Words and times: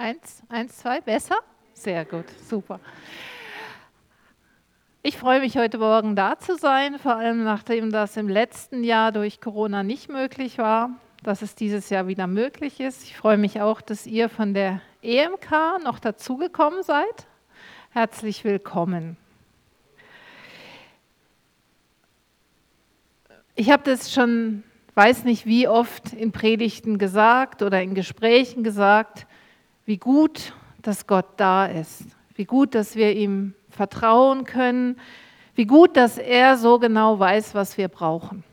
Eins, 0.00 0.44
eins, 0.48 0.76
zwei, 0.76 1.00
besser? 1.00 1.34
Sehr 1.74 2.04
gut, 2.04 2.26
super. 2.48 2.78
Ich 5.02 5.16
freue 5.16 5.40
mich 5.40 5.56
heute 5.56 5.78
Morgen 5.78 6.14
da 6.14 6.38
zu 6.38 6.56
sein, 6.56 7.00
vor 7.00 7.16
allem 7.16 7.42
nachdem 7.42 7.90
das 7.90 8.16
im 8.16 8.28
letzten 8.28 8.84
Jahr 8.84 9.10
durch 9.10 9.40
Corona 9.40 9.82
nicht 9.82 10.08
möglich 10.08 10.56
war, 10.58 10.90
dass 11.24 11.42
es 11.42 11.56
dieses 11.56 11.90
Jahr 11.90 12.06
wieder 12.06 12.28
möglich 12.28 12.78
ist. 12.78 13.02
Ich 13.02 13.16
freue 13.16 13.38
mich 13.38 13.60
auch, 13.60 13.80
dass 13.80 14.06
ihr 14.06 14.28
von 14.28 14.54
der 14.54 14.80
EMK 15.02 15.82
noch 15.82 15.98
dazugekommen 15.98 16.84
seid. 16.84 17.26
Herzlich 17.90 18.44
willkommen. 18.44 19.16
Ich 23.56 23.72
habe 23.72 23.82
das 23.82 24.12
schon, 24.12 24.62
weiß 24.94 25.24
nicht 25.24 25.44
wie 25.44 25.66
oft 25.66 26.12
in 26.12 26.30
Predigten 26.30 26.98
gesagt 26.98 27.62
oder 27.62 27.82
in 27.82 27.96
Gesprächen 27.96 28.62
gesagt, 28.62 29.26
wie 29.88 29.96
gut, 29.96 30.52
dass 30.82 31.06
Gott 31.06 31.24
da 31.38 31.64
ist, 31.64 32.02
wie 32.34 32.44
gut, 32.44 32.74
dass 32.74 32.94
wir 32.94 33.16
ihm 33.16 33.54
vertrauen 33.70 34.44
können, 34.44 35.00
wie 35.54 35.64
gut, 35.64 35.96
dass 35.96 36.18
er 36.18 36.58
so 36.58 36.78
genau 36.78 37.18
weiß, 37.18 37.54
was 37.54 37.78
wir 37.78 37.88
brauchen. 37.88 38.44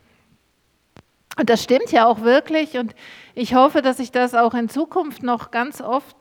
Und 1.38 1.50
das 1.50 1.62
stimmt 1.62 1.92
ja 1.92 2.08
auch 2.08 2.22
wirklich 2.22 2.78
und 2.78 2.96
ich 3.34 3.54
hoffe, 3.54 3.82
dass 3.82 4.00
ich 4.00 4.14
das 4.14 4.34
auch 4.34 4.54
in 4.54 4.70
Zukunft 4.70 5.24
noch 5.24 5.52
ganz 5.52 5.82
oft 5.82 6.16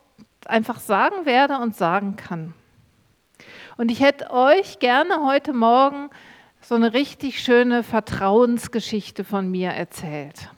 einfach 0.46 0.80
sagen 0.80 1.26
werde 1.26 1.58
und 1.58 1.76
sagen 1.76 2.16
kann. 2.16 2.52
Und 3.76 3.92
ich 3.92 4.00
hätte 4.00 4.32
euch 4.32 4.80
gerne 4.80 5.24
heute 5.24 5.52
Morgen 5.52 6.10
so 6.60 6.74
eine 6.74 6.92
richtig 6.92 7.38
schöne 7.40 7.84
Vertrauensgeschichte 7.84 9.22
von 9.22 9.48
mir 9.48 9.70
erzählt. 9.70 10.50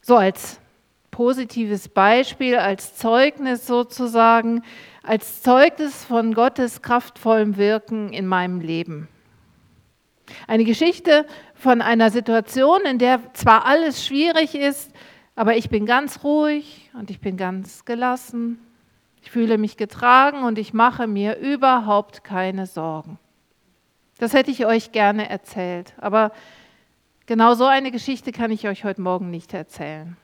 So 0.00 0.16
als 0.16 0.58
positives 1.16 1.88
Beispiel, 1.88 2.56
als 2.56 2.94
Zeugnis 2.94 3.66
sozusagen, 3.66 4.62
als 5.02 5.40
Zeugnis 5.40 6.04
von 6.04 6.34
Gottes 6.34 6.82
kraftvollem 6.82 7.56
Wirken 7.56 8.12
in 8.12 8.26
meinem 8.26 8.60
Leben. 8.60 9.08
Eine 10.46 10.64
Geschichte 10.64 11.24
von 11.54 11.80
einer 11.80 12.10
Situation, 12.10 12.82
in 12.82 12.98
der 12.98 13.32
zwar 13.32 13.64
alles 13.64 14.04
schwierig 14.04 14.54
ist, 14.54 14.92
aber 15.34 15.56
ich 15.56 15.70
bin 15.70 15.86
ganz 15.86 16.22
ruhig 16.22 16.90
und 16.92 17.08
ich 17.08 17.18
bin 17.18 17.38
ganz 17.38 17.86
gelassen. 17.86 18.58
Ich 19.22 19.30
fühle 19.30 19.56
mich 19.56 19.78
getragen 19.78 20.42
und 20.42 20.58
ich 20.58 20.74
mache 20.74 21.06
mir 21.06 21.38
überhaupt 21.38 22.24
keine 22.24 22.66
Sorgen. 22.66 23.18
Das 24.18 24.34
hätte 24.34 24.50
ich 24.50 24.66
euch 24.66 24.92
gerne 24.92 25.30
erzählt, 25.30 25.94
aber 25.96 26.32
genau 27.24 27.54
so 27.54 27.64
eine 27.64 27.90
Geschichte 27.90 28.32
kann 28.32 28.50
ich 28.50 28.68
euch 28.68 28.84
heute 28.84 29.00
Morgen 29.00 29.30
nicht 29.30 29.54
erzählen. 29.54 30.18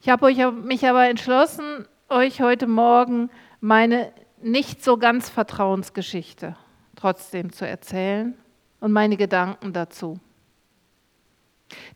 Ich 0.00 0.08
habe 0.08 0.32
mich 0.52 0.86
aber 0.86 1.08
entschlossen, 1.08 1.86
euch 2.08 2.40
heute 2.40 2.68
Morgen 2.68 3.30
meine 3.60 4.12
nicht 4.40 4.84
so 4.84 4.96
ganz 4.96 5.28
Vertrauensgeschichte 5.28 6.56
trotzdem 6.94 7.52
zu 7.52 7.66
erzählen 7.66 8.34
und 8.80 8.92
meine 8.92 9.16
Gedanken 9.16 9.72
dazu. 9.72 10.20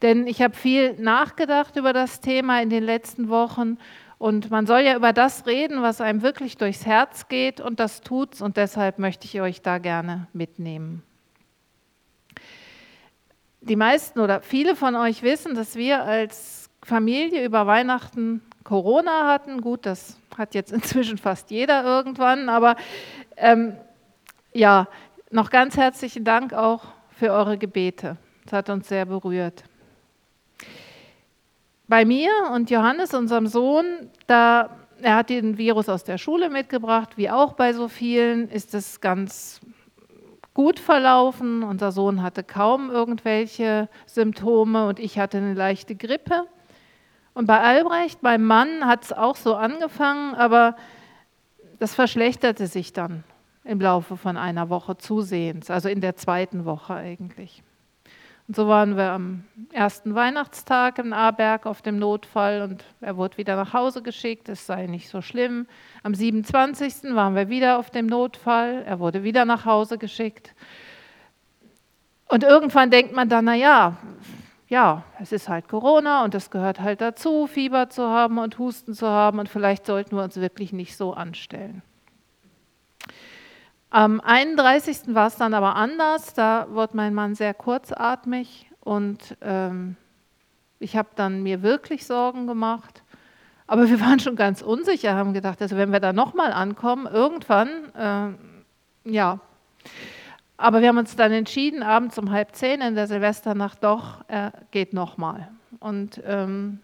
Denn 0.02 0.26
ich 0.26 0.42
habe 0.42 0.54
viel 0.54 0.94
nachgedacht 0.94 1.76
über 1.76 1.92
das 1.92 2.20
Thema 2.20 2.60
in 2.60 2.70
den 2.70 2.82
letzten 2.82 3.28
Wochen 3.28 3.78
und 4.19 4.50
man 4.50 4.66
soll 4.66 4.80
ja 4.80 4.96
über 4.96 5.12
das 5.12 5.46
reden, 5.46 5.82
was 5.82 6.00
einem 6.00 6.22
wirklich 6.22 6.56
durchs 6.56 6.84
Herz 6.84 7.28
geht 7.28 7.60
und 7.60 7.78
das 7.80 8.00
tut's 8.00 8.42
und 8.42 8.56
deshalb 8.56 8.98
möchte 8.98 9.26
ich 9.26 9.40
euch 9.40 9.62
da 9.62 9.78
gerne 9.78 10.26
mitnehmen. 10.32 11.02
Die 13.60 13.76
meisten 13.76 14.19
oder 14.19 14.42
viele 14.42 14.74
von 14.74 14.96
euch 14.96 15.22
wissen, 15.22 15.54
dass 15.54 15.76
wir 15.76 16.02
als 16.02 16.61
Familie 16.84 17.44
über 17.44 17.66
Weihnachten 17.66 18.43
Corona 18.65 19.26
hatten. 19.28 19.60
Gut, 19.60 19.87
das 19.87 20.19
hat 20.37 20.54
jetzt 20.54 20.72
inzwischen 20.72 21.19
fast 21.19 21.50
jeder 21.50 21.84
irgendwann, 21.84 22.48
aber 22.48 22.76
ähm, 23.37 23.76
ja, 24.53 24.88
noch 25.31 25.50
ganz 25.50 25.76
herzlichen 25.76 26.25
Dank 26.25 26.53
auch 26.53 26.84
für 27.10 27.32
eure 27.32 27.56
Gebete. 27.56 28.16
Das 28.44 28.53
hat 28.53 28.70
uns 28.70 28.88
sehr 28.88 29.06
berührt. 29.06 29.65
Bei 31.88 32.04
mir 32.04 32.31
und 32.54 32.70
Johannes, 32.70 33.14
unserem 33.14 33.47
Sohn, 33.47 34.10
da 34.26 34.70
er 35.03 35.16
hat 35.16 35.31
den 35.31 35.59
Virus 35.59 35.88
aus 35.88 36.04
der 36.04 36.16
Schule 36.16 36.49
mitgebracht, 36.49 37.16
wie 37.16 37.28
auch 37.28 37.54
bei 37.54 37.72
so 37.72 37.88
vielen, 37.88 38.49
ist 38.49 38.72
es 38.75 39.00
ganz 39.00 39.60
gut 40.54 40.78
verlaufen. 40.78 41.62
Unser 41.62 41.93
Sohn 41.93 42.22
hatte 42.22 42.44
kaum 42.44 42.91
irgendwelche 42.91 43.88
Symptome 44.06 44.87
und 44.87 45.00
ich 45.00 45.19
hatte 45.19 45.38
eine 45.38 45.54
leichte 45.54 45.94
Grippe. 45.97 46.47
Und 47.34 47.47
bei 47.47 47.60
Albrecht, 47.60 48.22
meinem 48.22 48.44
Mann, 48.44 48.87
hat 48.87 49.04
es 49.04 49.12
auch 49.12 49.37
so 49.37 49.54
angefangen, 49.54 50.34
aber 50.34 50.76
das 51.78 51.94
verschlechterte 51.94 52.66
sich 52.66 52.93
dann 52.93 53.25
im 53.65 53.81
Laufe 53.81 54.16
von 54.16 54.37
einer 54.37 54.69
Woche 54.69 54.97
zusehends, 54.97 55.70
also 55.70 55.88
in 55.88 56.00
der 56.00 56.16
zweiten 56.16 56.65
Woche 56.65 56.94
eigentlich. 56.94 57.62
Und 58.48 58.56
so 58.56 58.66
waren 58.69 58.97
wir 58.97 59.12
am 59.12 59.44
ersten 59.72 60.15
Weihnachtstag 60.15 60.98
in 60.98 61.12
Aarberg 61.12 61.65
auf 61.65 61.81
dem 61.81 61.98
Notfall 61.98 62.62
und 62.62 62.84
er 63.00 63.16
wurde 63.16 63.38
wieder 63.38 63.56
nach 63.56 63.72
Hause 63.72 64.03
geschickt, 64.03 64.49
es 64.49 64.66
sei 64.66 64.87
nicht 64.87 65.09
so 65.09 65.22
schlimm. 65.22 65.66
Am 66.03 66.14
27. 66.14 67.14
waren 67.14 67.37
wir 67.37 67.49
wieder 67.49 67.78
auf 67.78 67.91
dem 67.91 68.06
Notfall, 68.06 68.82
er 68.84 68.99
wurde 68.99 69.22
wieder 69.22 69.44
nach 69.44 69.64
Hause 69.64 69.97
geschickt. 69.97 70.54
Und 72.28 72.43
irgendwann 72.43 72.91
denkt 72.91 73.14
man 73.14 73.28
dann, 73.28 73.44
naja, 73.44 73.97
ja, 74.72 75.04
es 75.20 75.32
ist 75.32 75.50
halt 75.50 75.68
Corona 75.68 76.24
und 76.24 76.34
es 76.34 76.48
gehört 76.48 76.80
halt 76.80 77.02
dazu, 77.02 77.46
Fieber 77.46 77.90
zu 77.90 78.08
haben 78.08 78.38
und 78.38 78.58
Husten 78.58 78.94
zu 78.94 79.06
haben 79.06 79.38
und 79.38 79.50
vielleicht 79.50 79.84
sollten 79.84 80.16
wir 80.16 80.24
uns 80.24 80.36
wirklich 80.36 80.72
nicht 80.72 80.96
so 80.96 81.12
anstellen. 81.12 81.82
Am 83.90 84.22
31. 84.22 85.14
war 85.14 85.26
es 85.26 85.36
dann 85.36 85.52
aber 85.52 85.76
anders, 85.76 86.32
da 86.32 86.68
wurde 86.70 86.96
mein 86.96 87.12
Mann 87.12 87.34
sehr 87.34 87.52
kurzatmig 87.52 88.70
und 88.80 89.36
ähm, 89.42 89.96
ich 90.78 90.96
habe 90.96 91.10
dann 91.16 91.42
mir 91.42 91.60
wirklich 91.60 92.06
Sorgen 92.06 92.46
gemacht. 92.46 93.02
Aber 93.66 93.90
wir 93.90 94.00
waren 94.06 94.20
schon 94.20 94.36
ganz 94.36 94.62
unsicher, 94.62 95.14
haben 95.14 95.34
gedacht, 95.34 95.60
also 95.60 95.76
wenn 95.76 95.92
wir 95.92 96.00
da 96.00 96.14
nochmal 96.14 96.50
ankommen, 96.50 97.04
irgendwann, 97.04 97.94
äh, 99.04 99.10
ja. 99.12 99.38
Aber 100.62 100.80
wir 100.80 100.86
haben 100.86 100.98
uns 100.98 101.16
dann 101.16 101.32
entschieden, 101.32 101.82
abends 101.82 102.16
um 102.18 102.30
halb 102.30 102.54
zehn 102.54 102.82
in 102.82 102.94
der 102.94 103.08
Silvesternacht 103.08 103.82
doch, 103.82 104.24
er 104.28 104.52
geht 104.70 104.92
nochmal. 104.92 105.48
Und 105.80 106.22
ähm, 106.24 106.78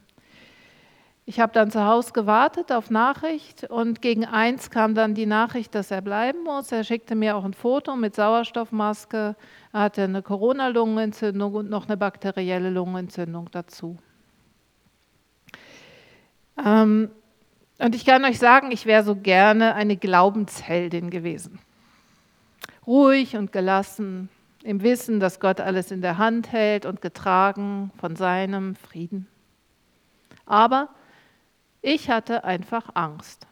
ich 1.27 1.39
habe 1.39 1.53
dann 1.53 1.71
zu 1.71 1.87
Hause 1.87 2.13
gewartet 2.13 2.73
auf 2.73 2.91
Nachricht 2.91 3.71
und 3.71 4.03
gegen 4.03 4.25
eins 4.25 4.71
kam 4.71 4.97
dann 4.97 5.15
die 5.15 5.27
Nachricht, 5.27 5.77
dass 5.77 5.93
er 5.93 6.03
bleiben 6.03 6.43
muss. 6.43 6.73
Er 6.73 6.83
schickte 6.83 7.15
mir 7.15 7.37
auch 7.37 7.45
ein 7.45 7.55
Foto 7.55 7.95
mit 7.95 8.17
Sauerstoffmaske. 8.17 9.37
Er 9.73 9.81
hatte 9.81 10.03
eine 10.03 10.23
Corona-Lungenentzündung 10.23 11.55
und 11.55 11.71
noch 11.71 11.87
eine 11.87 11.97
bakterielle 11.97 12.71
Lungenentzündung 12.71 13.49
dazu. 13.53 13.97
Ähm, 16.67 17.13
und 17.79 17.95
ich 17.95 18.05
kann 18.05 18.25
euch 18.25 18.41
sagen, 18.41 18.73
ich 18.73 18.87
wäre 18.87 19.05
so 19.05 19.15
gerne 19.15 19.77
eine 19.77 19.97
Glaubensheldin 19.97 21.11
gewesen 21.11 21.61
ruhig 22.89 23.37
und 23.37 23.53
gelassen, 23.53 24.31
im 24.65 24.83
Wissen, 24.83 25.21
dass 25.21 25.39
Gott 25.39 25.61
alles 25.61 25.93
in 25.93 26.01
der 26.01 26.19
Hand 26.19 26.51
hält 26.51 26.87
und 26.87 27.01
getragen 27.01 27.93
von 27.99 28.17
seinem 28.17 28.75
Frieden. 28.75 29.29
Aber 30.47 30.89
ich 31.83 32.11
hatte 32.11 32.43
einfach 32.43 32.91
Angst. 32.95 33.47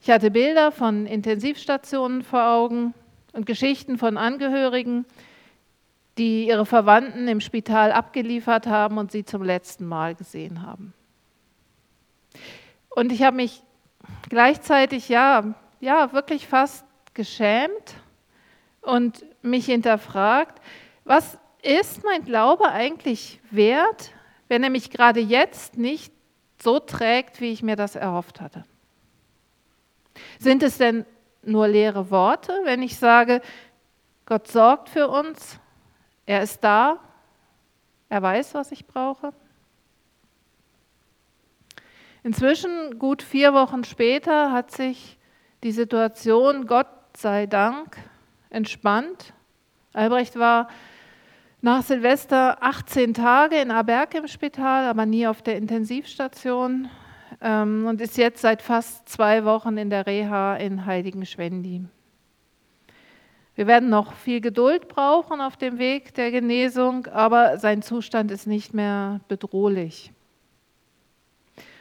Ich 0.00 0.10
hatte 0.10 0.30
Bilder 0.30 0.70
von 0.70 1.06
Intensivstationen 1.06 2.22
vor 2.22 2.44
Augen 2.44 2.94
und 3.32 3.46
Geschichten 3.46 3.98
von 3.98 4.16
Angehörigen, 4.16 5.04
die 6.16 6.46
ihre 6.46 6.66
Verwandten 6.66 7.28
im 7.28 7.40
Spital 7.40 7.92
abgeliefert 7.92 8.66
haben 8.66 8.98
und 8.98 9.10
sie 9.10 9.24
zum 9.24 9.42
letzten 9.42 9.86
Mal 9.86 10.14
gesehen 10.14 10.62
haben. 10.62 10.92
Und 12.90 13.10
ich 13.12 13.22
habe 13.22 13.36
mich 13.36 13.62
gleichzeitig, 14.28 15.08
ja, 15.08 15.54
ja, 15.80 16.12
wirklich 16.12 16.46
fast 16.46 16.84
geschämt 17.14 17.94
und 18.82 19.24
mich 19.42 19.66
hinterfragt, 19.66 20.60
was 21.04 21.38
ist 21.62 22.04
mein 22.04 22.24
Glaube 22.24 22.70
eigentlich 22.70 23.40
wert, 23.50 24.12
wenn 24.48 24.62
er 24.62 24.70
mich 24.70 24.90
gerade 24.90 25.20
jetzt 25.20 25.76
nicht 25.76 26.12
so 26.62 26.78
trägt, 26.78 27.40
wie 27.40 27.52
ich 27.52 27.62
mir 27.62 27.76
das 27.76 27.96
erhofft 27.96 28.40
hatte? 28.40 28.64
Sind 30.38 30.62
es 30.62 30.78
denn 30.78 31.04
nur 31.42 31.68
leere 31.68 32.10
Worte, 32.10 32.52
wenn 32.64 32.82
ich 32.82 32.96
sage, 32.96 33.40
Gott 34.26 34.48
sorgt 34.48 34.88
für 34.88 35.08
uns, 35.08 35.58
er 36.26 36.42
ist 36.42 36.62
da, 36.62 36.98
er 38.08 38.22
weiß, 38.22 38.54
was 38.54 38.72
ich 38.72 38.86
brauche? 38.86 39.32
Inzwischen, 42.22 42.98
gut 42.98 43.22
vier 43.22 43.54
Wochen 43.54 43.84
später, 43.84 44.52
hat 44.52 44.70
sich 44.70 45.18
die 45.62 45.72
Situation 45.72 46.66
Gott 46.66 46.86
sei 47.20 47.46
Dank 47.46 47.98
entspannt. 48.48 49.34
Albrecht 49.92 50.38
war 50.38 50.68
Nach 51.60 51.82
Silvester 51.82 52.62
18 52.62 53.12
Tage 53.12 53.56
in 53.56 53.70
Aberg 53.70 54.14
im 54.14 54.26
Spital, 54.26 54.86
aber 54.86 55.04
nie 55.04 55.26
auf 55.26 55.42
der 55.42 55.58
Intensivstation 55.58 56.88
ähm, 57.42 57.84
und 57.86 58.00
ist 58.00 58.16
jetzt 58.16 58.40
seit 58.40 58.62
fast 58.62 59.06
zwei 59.06 59.44
Wochen 59.44 59.76
in 59.76 59.90
der 59.90 60.06
Reha 60.06 60.56
in 60.56 60.86
Heiligenschwendi. 60.86 61.84
Wir 63.54 63.66
werden 63.66 63.90
noch 63.90 64.14
viel 64.14 64.40
Geduld 64.40 64.88
brauchen 64.88 65.42
auf 65.42 65.58
dem 65.58 65.78
Weg 65.78 66.14
der 66.14 66.30
Genesung, 66.30 67.06
aber 67.08 67.58
sein 67.58 67.82
Zustand 67.82 68.30
ist 68.30 68.46
nicht 68.46 68.72
mehr 68.72 69.20
bedrohlich. 69.28 70.12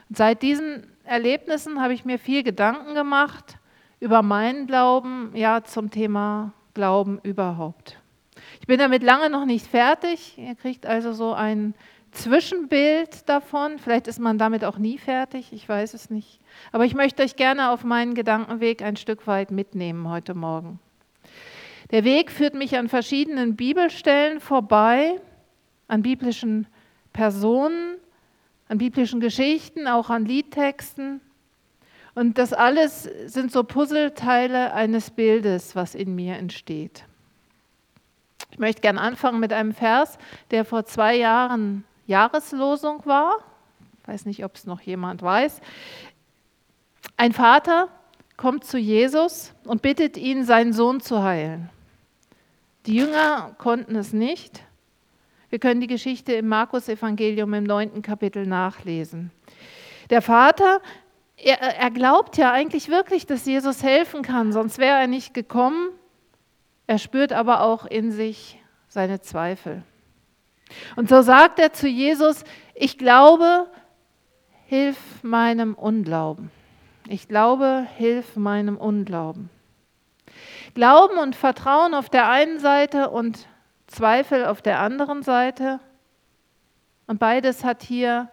Und 0.09 0.17
seit 0.17 0.41
diesen 0.41 0.91
Erlebnissen 1.05 1.81
habe 1.81 1.93
ich 1.93 2.03
mir 2.03 2.19
viel 2.19 2.43
Gedanken 2.43 2.95
gemacht 2.95 3.58
über 3.99 4.21
meinen 4.21 4.67
Glauben, 4.67 5.31
ja 5.35 5.63
zum 5.63 5.91
Thema 5.91 6.53
Glauben 6.73 7.19
überhaupt. 7.23 7.97
Ich 8.61 8.67
bin 8.67 8.79
damit 8.79 9.03
lange 9.03 9.29
noch 9.29 9.45
nicht 9.45 9.67
fertig. 9.67 10.37
Ihr 10.37 10.55
kriegt 10.55 10.85
also 10.85 11.13
so 11.13 11.33
ein 11.33 11.73
Zwischenbild 12.11 13.27
davon. 13.27 13.77
Vielleicht 13.79 14.07
ist 14.07 14.19
man 14.19 14.37
damit 14.37 14.63
auch 14.63 14.77
nie 14.77 14.97
fertig, 14.97 15.53
ich 15.53 15.67
weiß 15.67 15.93
es 15.93 16.09
nicht. 16.09 16.39
Aber 16.71 16.85
ich 16.85 16.95
möchte 16.95 17.23
euch 17.23 17.35
gerne 17.35 17.71
auf 17.71 17.83
meinen 17.83 18.15
Gedankenweg 18.15 18.81
ein 18.81 18.95
Stück 18.95 19.27
weit 19.27 19.51
mitnehmen 19.51 20.09
heute 20.09 20.33
Morgen. 20.33 20.79
Der 21.91 22.03
Weg 22.03 22.31
führt 22.31 22.53
mich 22.53 22.77
an 22.77 22.87
verschiedenen 22.87 23.55
Bibelstellen 23.55 24.39
vorbei, 24.39 25.19
an 25.87 26.03
biblischen 26.03 26.67
Personen, 27.13 27.97
an 28.67 28.77
biblischen 28.77 29.19
Geschichten, 29.19 29.87
auch 29.87 30.09
an 30.09 30.25
Liedtexten. 30.25 31.21
Und 32.19 32.37
das 32.37 32.51
alles 32.51 33.03
sind 33.27 33.49
so 33.49 33.63
Puzzleteile 33.63 34.73
eines 34.73 35.09
Bildes, 35.09 35.73
was 35.77 35.95
in 35.95 36.15
mir 36.15 36.35
entsteht. 36.35 37.05
Ich 38.51 38.59
möchte 38.59 38.81
gerne 38.81 38.99
anfangen 38.99 39.39
mit 39.39 39.53
einem 39.53 39.73
Vers, 39.73 40.17
der 40.51 40.65
vor 40.65 40.83
zwei 40.83 41.15
Jahren 41.15 41.85
Jahreslosung 42.07 43.05
war. 43.05 43.37
Ich 44.01 44.07
weiß 44.09 44.25
nicht, 44.25 44.43
ob 44.43 44.53
es 44.55 44.65
noch 44.65 44.81
jemand 44.81 45.21
weiß. 45.21 45.61
Ein 47.15 47.31
Vater 47.31 47.87
kommt 48.35 48.65
zu 48.65 48.77
Jesus 48.77 49.53
und 49.63 49.81
bittet 49.81 50.17
ihn, 50.17 50.43
seinen 50.43 50.73
Sohn 50.73 50.99
zu 50.99 51.23
heilen. 51.23 51.69
Die 52.85 52.95
Jünger 52.95 53.55
konnten 53.59 53.95
es 53.95 54.11
nicht. 54.11 54.65
Wir 55.49 55.59
können 55.59 55.79
die 55.79 55.87
Geschichte 55.87 56.33
im 56.33 56.49
Markus-Evangelium 56.49 57.53
im 57.53 57.63
neunten 57.63 58.01
Kapitel 58.01 58.45
nachlesen. 58.45 59.31
Der 60.09 60.21
Vater, 60.21 60.81
er, 61.43 61.61
er 61.61 61.91
glaubt 61.91 62.37
ja 62.37 62.51
eigentlich 62.51 62.89
wirklich, 62.89 63.25
dass 63.25 63.45
Jesus 63.45 63.83
helfen 63.83 64.21
kann, 64.21 64.51
sonst 64.51 64.77
wäre 64.77 64.97
er 64.97 65.07
nicht 65.07 65.33
gekommen. 65.33 65.89
Er 66.87 66.97
spürt 66.97 67.33
aber 67.33 67.61
auch 67.61 67.85
in 67.85 68.11
sich 68.11 68.59
seine 68.87 69.21
Zweifel. 69.21 69.83
Und 70.95 71.09
so 71.09 71.21
sagt 71.21 71.59
er 71.59 71.73
zu 71.73 71.87
Jesus, 71.87 72.43
ich 72.73 72.97
glaube, 72.97 73.67
hilf 74.65 74.97
meinem 75.23 75.73
Unglauben. 75.73 76.51
Ich 77.07 77.27
glaube, 77.27 77.87
hilf 77.97 78.35
meinem 78.35 78.77
Unglauben. 78.77 79.49
Glauben 80.75 81.17
und 81.17 81.35
Vertrauen 81.35 81.93
auf 81.95 82.09
der 82.09 82.29
einen 82.29 82.59
Seite 82.59 83.09
und 83.09 83.47
Zweifel 83.87 84.45
auf 84.45 84.61
der 84.61 84.79
anderen 84.79 85.23
Seite. 85.23 85.79
Und 87.07 87.19
beides 87.19 87.63
hat 87.63 87.81
hier 87.81 88.29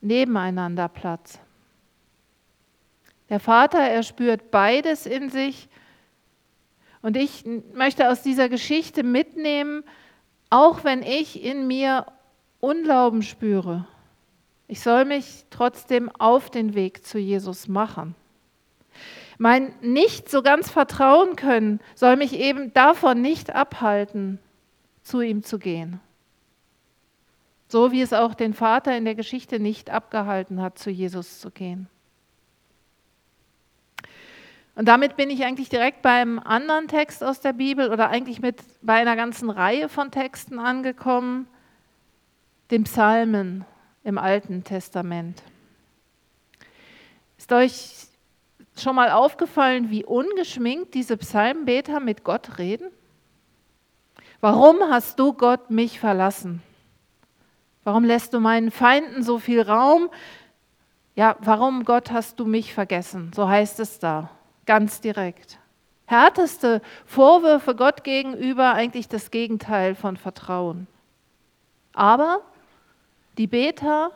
nebeneinander 0.00 0.88
Platz. 0.88 1.38
Der 3.34 3.40
Vater, 3.40 3.80
er 3.80 4.04
spürt 4.04 4.52
beides 4.52 5.06
in 5.06 5.28
sich 5.28 5.68
und 7.02 7.16
ich 7.16 7.44
möchte 7.74 8.08
aus 8.08 8.22
dieser 8.22 8.48
Geschichte 8.48 9.02
mitnehmen, 9.02 9.82
auch 10.50 10.84
wenn 10.84 11.02
ich 11.02 11.42
in 11.42 11.66
mir 11.66 12.06
Unglauben 12.60 13.22
spüre, 13.22 13.88
ich 14.68 14.82
soll 14.82 15.04
mich 15.04 15.46
trotzdem 15.50 16.12
auf 16.16 16.48
den 16.48 16.74
Weg 16.74 17.04
zu 17.04 17.18
Jesus 17.18 17.66
machen. 17.66 18.14
Mein 19.36 19.74
nicht 19.80 20.28
so 20.28 20.40
ganz 20.40 20.70
vertrauen 20.70 21.34
können 21.34 21.80
soll 21.96 22.14
mich 22.14 22.38
eben 22.38 22.72
davon 22.72 23.20
nicht 23.20 23.52
abhalten, 23.52 24.38
zu 25.02 25.22
ihm 25.22 25.42
zu 25.42 25.58
gehen. 25.58 25.98
So 27.66 27.90
wie 27.90 28.00
es 28.00 28.12
auch 28.12 28.34
den 28.34 28.54
Vater 28.54 28.96
in 28.96 29.04
der 29.04 29.16
Geschichte 29.16 29.58
nicht 29.58 29.90
abgehalten 29.90 30.62
hat, 30.62 30.78
zu 30.78 30.88
Jesus 30.88 31.40
zu 31.40 31.50
gehen. 31.50 31.88
Und 34.76 34.86
damit 34.86 35.16
bin 35.16 35.30
ich 35.30 35.44
eigentlich 35.44 35.68
direkt 35.68 36.02
beim 36.02 36.40
anderen 36.40 36.88
Text 36.88 37.22
aus 37.22 37.40
der 37.40 37.52
Bibel 37.52 37.92
oder 37.92 38.08
eigentlich 38.08 38.40
mit 38.40 38.60
bei 38.82 38.94
einer 38.94 39.14
ganzen 39.14 39.50
Reihe 39.50 39.88
von 39.88 40.10
Texten 40.10 40.58
angekommen, 40.58 41.46
dem 42.70 42.84
Psalmen 42.84 43.64
im 44.02 44.18
Alten 44.18 44.64
Testament. 44.64 45.42
Ist 47.38 47.52
euch 47.52 48.08
schon 48.76 48.96
mal 48.96 49.10
aufgefallen, 49.10 49.90
wie 49.90 50.04
ungeschminkt 50.04 50.94
diese 50.94 51.16
Psalmbeter 51.16 52.00
mit 52.00 52.24
Gott 52.24 52.58
reden? 52.58 52.88
Warum 54.40 54.80
hast 54.90 55.20
du 55.20 55.34
Gott 55.34 55.70
mich 55.70 56.00
verlassen? 56.00 56.62
Warum 57.84 58.02
lässt 58.02 58.34
du 58.34 58.40
meinen 58.40 58.72
Feinden 58.72 59.22
so 59.22 59.38
viel 59.38 59.62
Raum? 59.62 60.10
Ja, 61.14 61.36
warum 61.40 61.84
Gott 61.84 62.10
hast 62.10 62.40
du 62.40 62.44
mich 62.44 62.74
vergessen? 62.74 63.30
So 63.36 63.48
heißt 63.48 63.78
es 63.78 64.00
da 64.00 64.30
ganz 64.66 65.00
direkt. 65.00 65.58
Härteste 66.06 66.82
Vorwürfe 67.06 67.74
Gott 67.74 68.04
gegenüber, 68.04 68.74
eigentlich 68.74 69.08
das 69.08 69.30
Gegenteil 69.30 69.94
von 69.94 70.16
Vertrauen. 70.16 70.86
Aber 71.94 72.42
die 73.38 73.46
Beter, 73.46 74.10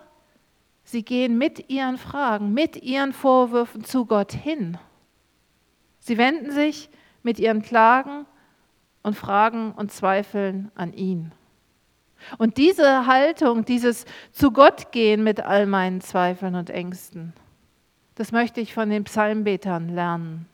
sie 0.84 1.02
gehen 1.02 1.38
mit 1.38 1.70
ihren 1.70 1.96
Fragen, 1.96 2.52
mit 2.52 2.82
ihren 2.82 3.12
Vorwürfen 3.12 3.84
zu 3.84 4.04
Gott 4.04 4.32
hin. 4.32 4.78
Sie 5.98 6.18
wenden 6.18 6.52
sich 6.52 6.90
mit 7.22 7.38
ihren 7.38 7.62
Klagen 7.62 8.26
und 9.02 9.16
Fragen 9.16 9.72
und 9.72 9.92
Zweifeln 9.92 10.70
an 10.74 10.92
ihn. 10.92 11.32
Und 12.36 12.56
diese 12.56 13.06
Haltung, 13.06 13.64
dieses 13.64 14.04
zu 14.32 14.50
Gott 14.50 14.92
gehen 14.92 15.22
mit 15.22 15.40
all 15.40 15.66
meinen 15.66 16.00
Zweifeln 16.00 16.54
und 16.54 16.70
Ängsten, 16.70 17.32
das 18.18 18.32
möchte 18.32 18.60
ich 18.60 18.74
von 18.74 18.90
den 18.90 19.04
Psalmbetern 19.04 19.90
lernen. 19.90 20.46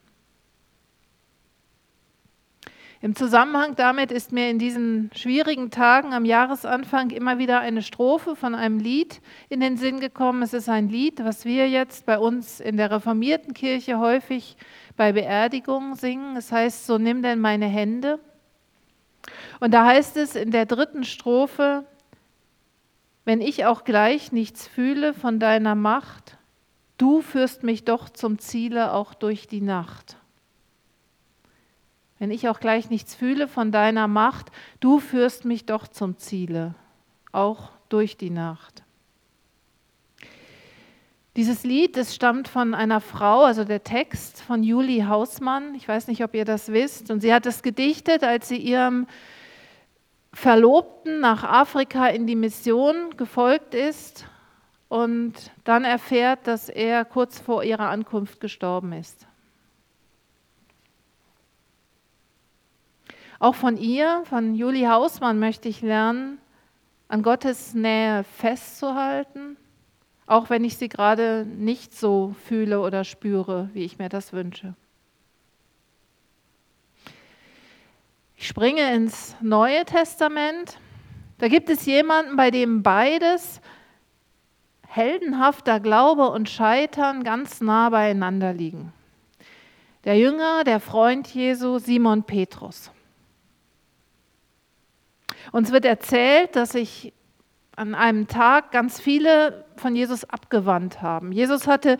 Im 3.00 3.16
Zusammenhang 3.16 3.74
damit 3.74 4.12
ist 4.12 4.32
mir 4.32 4.50
in 4.50 4.58
diesen 4.58 5.10
schwierigen 5.14 5.70
Tagen 5.70 6.12
am 6.12 6.26
Jahresanfang 6.26 7.08
immer 7.08 7.38
wieder 7.38 7.60
eine 7.60 7.80
Strophe 7.80 8.36
von 8.36 8.54
einem 8.54 8.78
Lied 8.78 9.22
in 9.48 9.60
den 9.60 9.78
Sinn 9.78 9.98
gekommen. 9.98 10.42
Es 10.42 10.52
ist 10.52 10.68
ein 10.68 10.90
Lied, 10.90 11.24
was 11.24 11.46
wir 11.46 11.70
jetzt 11.70 12.04
bei 12.04 12.18
uns 12.18 12.60
in 12.60 12.76
der 12.76 12.90
reformierten 12.90 13.54
Kirche 13.54 13.98
häufig 13.98 14.58
bei 14.98 15.12
Beerdigungen 15.12 15.96
singen. 15.96 16.36
Es 16.36 16.52
heißt, 16.52 16.86
so 16.86 16.98
nimm 16.98 17.22
denn 17.22 17.40
meine 17.40 17.66
Hände. 17.66 18.20
Und 19.60 19.72
da 19.72 19.86
heißt 19.86 20.18
es 20.18 20.36
in 20.36 20.50
der 20.50 20.66
dritten 20.66 21.04
Strophe, 21.04 21.86
wenn 23.24 23.40
ich 23.40 23.64
auch 23.64 23.84
gleich 23.84 24.32
nichts 24.32 24.66
fühle 24.66 25.14
von 25.14 25.38
deiner 25.38 25.74
Macht, 25.74 26.36
Du 27.04 27.20
führst 27.20 27.64
mich 27.64 27.84
doch 27.84 28.08
zum 28.08 28.38
Ziele 28.38 28.94
auch 28.94 29.12
durch 29.12 29.46
die 29.46 29.60
Nacht. 29.60 30.16
Wenn 32.18 32.30
ich 32.30 32.48
auch 32.48 32.60
gleich 32.60 32.88
nichts 32.88 33.14
fühle 33.14 33.46
von 33.46 33.72
deiner 33.72 34.08
Macht, 34.08 34.50
du 34.80 35.00
führst 35.00 35.44
mich 35.44 35.66
doch 35.66 35.86
zum 35.86 36.16
Ziele, 36.16 36.74
auch 37.30 37.72
durch 37.90 38.16
die 38.16 38.30
Nacht. 38.30 38.84
Dieses 41.36 41.62
Lied, 41.62 41.98
das 41.98 42.14
stammt 42.14 42.48
von 42.48 42.72
einer 42.72 43.02
Frau, 43.02 43.42
also 43.42 43.64
der 43.64 43.84
Text 43.84 44.40
von 44.40 44.62
Julie 44.62 45.06
Hausmann. 45.06 45.74
Ich 45.74 45.86
weiß 45.86 46.08
nicht, 46.08 46.24
ob 46.24 46.32
ihr 46.32 46.46
das 46.46 46.72
wisst. 46.72 47.10
Und 47.10 47.20
sie 47.20 47.34
hat 47.34 47.44
es 47.44 47.62
gedichtet, 47.62 48.24
als 48.24 48.48
sie 48.48 48.56
ihrem 48.56 49.06
Verlobten 50.32 51.20
nach 51.20 51.44
Afrika 51.44 52.06
in 52.06 52.26
die 52.26 52.34
Mission 52.34 53.14
gefolgt 53.18 53.74
ist 53.74 54.24
und 54.94 55.50
dann 55.64 55.82
erfährt, 55.82 56.46
dass 56.46 56.68
er 56.68 57.04
kurz 57.04 57.40
vor 57.40 57.64
ihrer 57.64 57.88
Ankunft 57.88 58.38
gestorben 58.38 58.92
ist. 58.92 59.26
Auch 63.40 63.56
von 63.56 63.76
ihr, 63.76 64.22
von 64.26 64.54
Julie 64.54 64.88
Hausmann, 64.88 65.40
möchte 65.40 65.68
ich 65.68 65.82
lernen, 65.82 66.38
an 67.08 67.24
Gottes 67.24 67.74
Nähe 67.74 68.22
festzuhalten, 68.22 69.56
auch 70.26 70.48
wenn 70.48 70.62
ich 70.62 70.76
sie 70.76 70.88
gerade 70.88 71.44
nicht 71.44 71.92
so 71.92 72.36
fühle 72.46 72.78
oder 72.78 73.02
spüre, 73.02 73.70
wie 73.72 73.82
ich 73.82 73.98
mir 73.98 74.08
das 74.08 74.32
wünsche. 74.32 74.76
Ich 78.36 78.46
springe 78.46 78.94
ins 78.94 79.34
Neue 79.40 79.84
Testament. 79.86 80.78
Da 81.38 81.48
gibt 81.48 81.68
es 81.68 81.84
jemanden, 81.84 82.36
bei 82.36 82.52
dem 82.52 82.84
beides 82.84 83.60
heldenhafter 84.94 85.80
Glaube 85.80 86.30
und 86.30 86.48
Scheitern 86.48 87.24
ganz 87.24 87.60
nah 87.60 87.90
beieinander 87.90 88.52
liegen. 88.52 88.92
Der 90.04 90.16
Jünger, 90.16 90.62
der 90.62 90.78
Freund 90.78 91.26
Jesu, 91.26 91.78
Simon 91.78 92.22
Petrus. 92.22 92.92
Uns 95.50 95.72
wird 95.72 95.84
erzählt, 95.84 96.54
dass 96.54 96.70
sich 96.70 97.12
an 97.74 97.96
einem 97.96 98.28
Tag 98.28 98.70
ganz 98.70 99.00
viele 99.00 99.64
von 99.76 99.96
Jesus 99.96 100.24
abgewandt 100.24 101.02
haben. 101.02 101.32
Jesus 101.32 101.66
hatte 101.66 101.98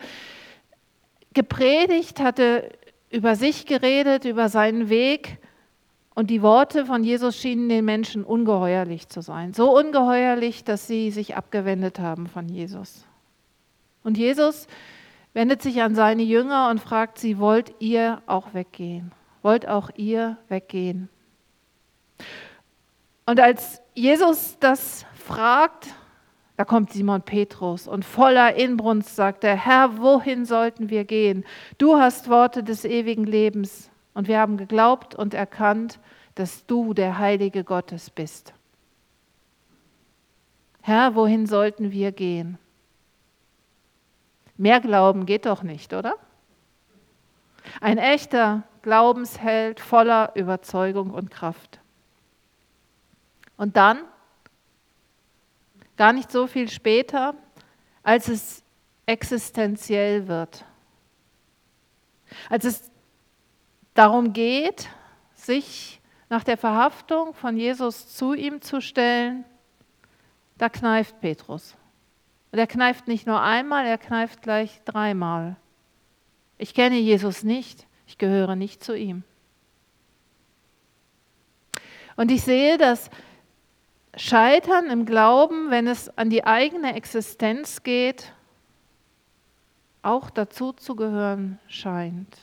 gepredigt, 1.33 2.21
hatte 2.21 2.69
über 3.09 3.35
sich 3.35 3.65
geredet, 3.65 4.23
über 4.23 4.47
seinen 4.47 4.87
Weg 4.87 5.37
und 6.15 6.29
die 6.29 6.41
Worte 6.41 6.85
von 6.85 7.03
Jesus 7.03 7.35
schienen 7.35 7.67
den 7.67 7.83
Menschen 7.83 8.23
ungeheuerlich 8.23 9.09
zu 9.09 9.21
sein. 9.21 9.53
So 9.53 9.77
ungeheuerlich, 9.77 10.63
dass 10.63 10.87
sie 10.87 11.11
sich 11.11 11.35
abgewendet 11.35 11.99
haben 11.99 12.27
von 12.27 12.47
Jesus. 12.47 13.05
Und 14.01 14.17
Jesus 14.17 14.67
wendet 15.33 15.61
sich 15.61 15.81
an 15.81 15.93
seine 15.93 16.23
Jünger 16.23 16.69
und 16.69 16.79
fragt 16.79 17.17
sie, 17.17 17.37
wollt 17.37 17.75
ihr 17.79 18.21
auch 18.27 18.53
weggehen? 18.53 19.11
Wollt 19.41 19.67
auch 19.67 19.89
ihr 19.97 20.37
weggehen? 20.47 21.09
Und 23.25 23.41
als 23.41 23.81
Jesus 23.93 24.57
das 24.59 25.05
fragt, 25.15 25.87
da 26.55 26.63
kommt 26.63 26.93
Simon 26.93 27.23
Petrus 27.23 27.89
und 27.89 28.05
voller 28.05 28.55
Inbrunst 28.55 29.17
sagt 29.17 29.43
er, 29.43 29.57
Herr, 29.57 29.97
wohin 29.97 30.45
sollten 30.45 30.89
wir 30.89 31.03
gehen? 31.03 31.43
Du 31.77 31.97
hast 31.97 32.29
Worte 32.29 32.63
des 32.63 32.85
ewigen 32.85 33.25
Lebens 33.25 33.89
und 34.15 34.27
wir 34.27 34.39
haben 34.39 34.57
geglaubt 34.57 35.13
und 35.13 35.35
erkannt, 35.35 35.99
dass 36.33 36.65
du 36.65 36.95
der 36.95 37.19
Heilige 37.19 37.63
Gottes 37.63 38.09
bist. 38.09 38.53
Herr, 40.81 41.15
wohin 41.15 41.45
sollten 41.45 41.91
wir 41.91 42.11
gehen? 42.11 42.57
Mehr 44.57 44.79
Glauben 44.79 45.25
geht 45.25 45.45
doch 45.45 45.63
nicht, 45.63 45.93
oder? 45.93 46.15
Ein 47.81 47.97
echter 47.97 48.63
Glaubensheld 48.83 49.79
voller 49.79 50.31
Überzeugung 50.35 51.11
und 51.11 51.29
Kraft. 51.29 51.79
Und 53.57 53.75
dann, 53.75 53.99
gar 55.97 56.13
nicht 56.13 56.31
so 56.31 56.47
viel 56.47 56.69
später, 56.69 57.33
als 58.03 58.27
es 58.27 58.63
existenziell 59.07 60.27
wird, 60.27 60.65
als 62.49 62.65
es 62.65 62.91
darum 63.95 64.33
geht, 64.33 64.89
sich 65.33 65.99
nach 66.29 66.43
der 66.43 66.57
Verhaftung 66.57 67.33
von 67.33 67.57
Jesus 67.57 68.13
zu 68.13 68.33
ihm 68.33 68.61
zu 68.61 68.81
stellen, 68.81 69.43
da 70.57 70.69
kneift 70.69 71.19
Petrus. 71.21 71.75
Und 72.51 72.59
er 72.59 72.67
kneift 72.67 73.07
nicht 73.07 73.25
nur 73.25 73.41
einmal, 73.41 73.85
er 73.85 73.97
kneift 73.97 74.41
gleich 74.41 74.81
dreimal. 74.85 75.55
Ich 76.57 76.73
kenne 76.73 76.97
Jesus 76.97 77.43
nicht, 77.43 77.87
ich 78.07 78.17
gehöre 78.17 78.55
nicht 78.55 78.83
zu 78.83 78.95
ihm. 78.95 79.23
Und 82.15 82.31
ich 82.31 82.43
sehe, 82.43 82.77
dass 82.77 83.09
Scheitern 84.15 84.89
im 84.89 85.05
Glauben, 85.05 85.69
wenn 85.69 85.87
es 85.87 86.17
an 86.17 86.29
die 86.29 86.45
eigene 86.45 86.95
Existenz 86.95 87.83
geht, 87.83 88.31
auch 90.01 90.29
dazu 90.29 90.71
zu 90.71 90.95
gehören 90.95 91.59
scheint. 91.67 92.37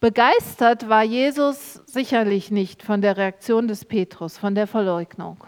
Begeistert 0.00 0.88
war 0.88 1.02
Jesus 1.02 1.74
sicherlich 1.84 2.50
nicht 2.50 2.82
von 2.82 3.02
der 3.02 3.18
Reaktion 3.18 3.68
des 3.68 3.84
Petrus, 3.84 4.38
von 4.38 4.54
der 4.54 4.66
Verleugnung. 4.66 5.44